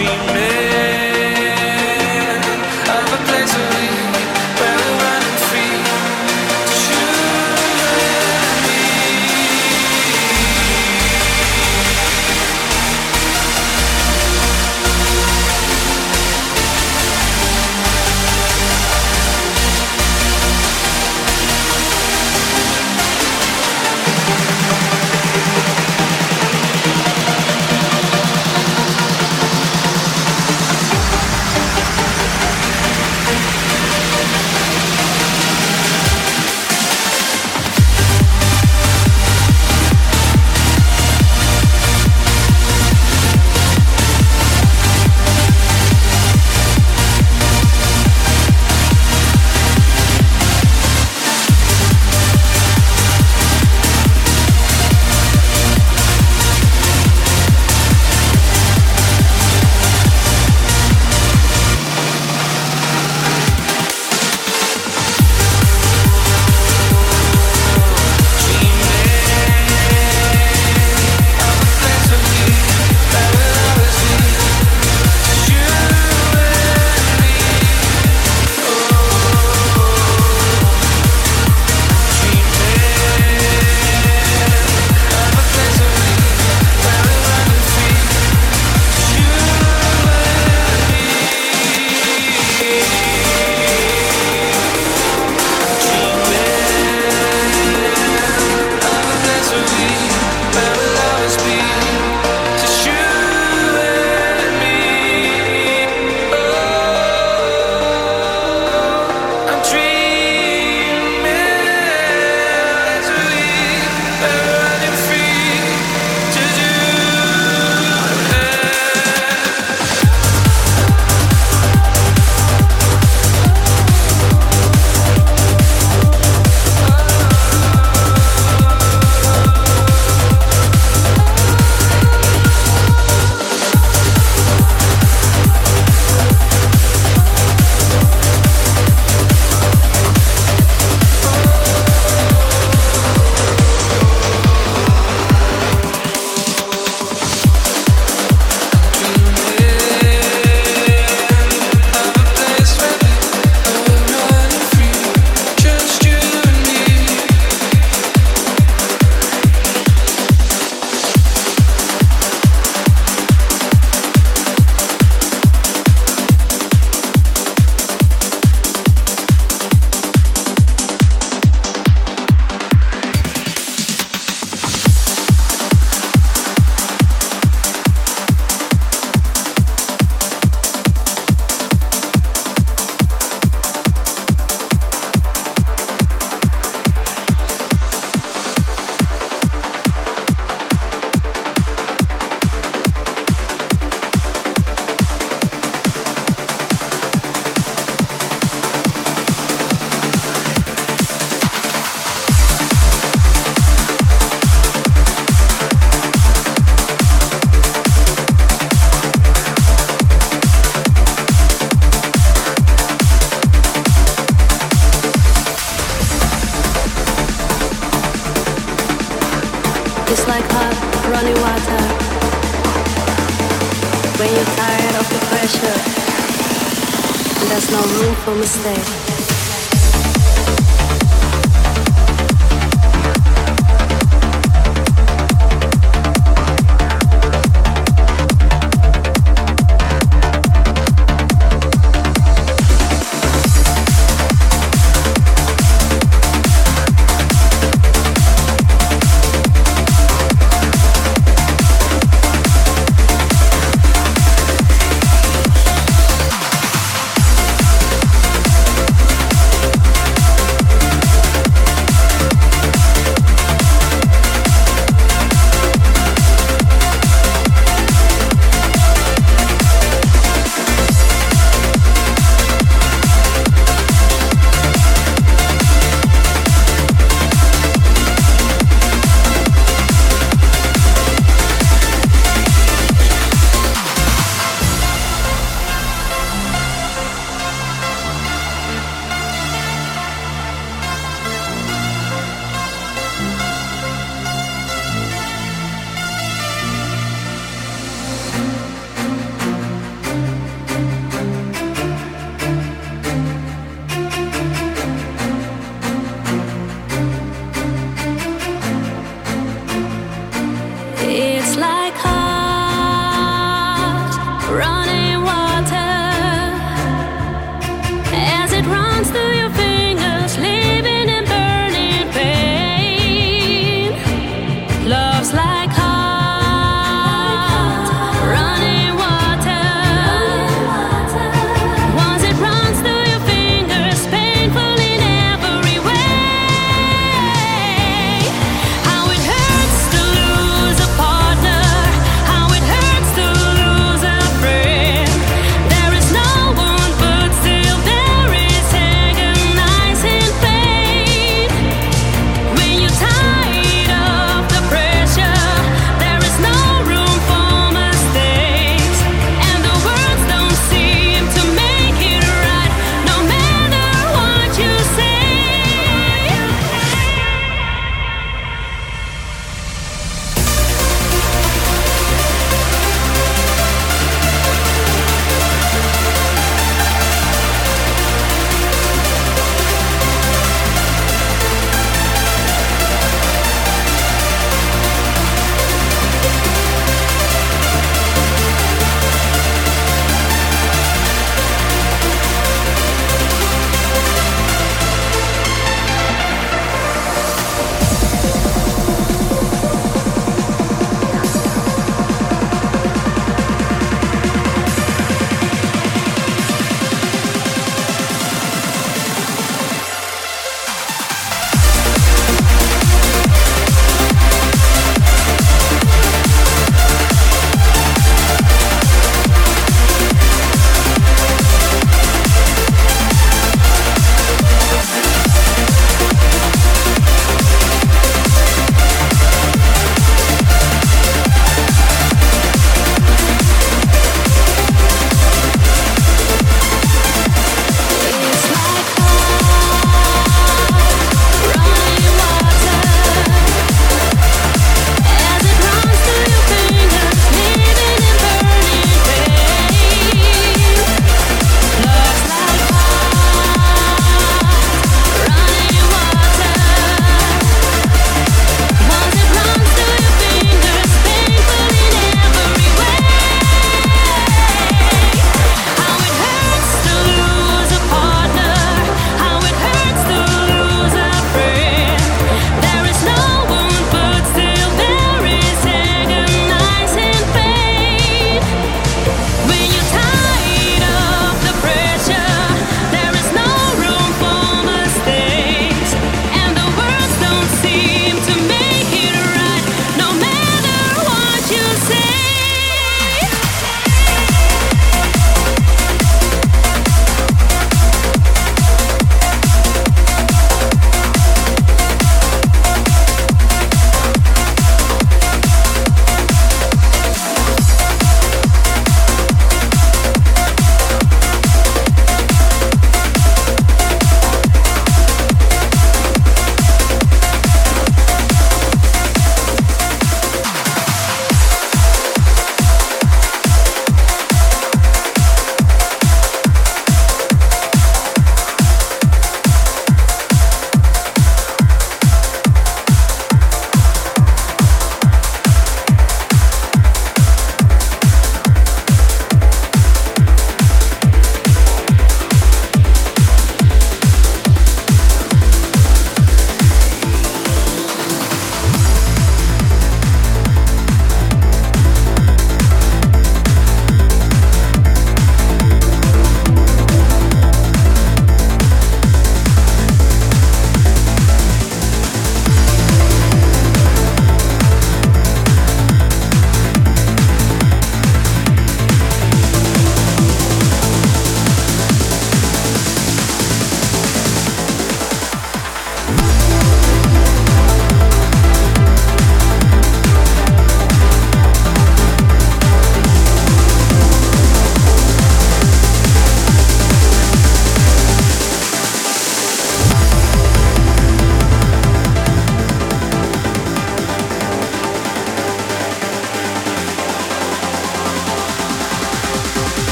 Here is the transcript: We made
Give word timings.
We 0.00 0.06
made 0.32 0.69